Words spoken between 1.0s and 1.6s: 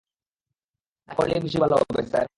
না করলেই বেশি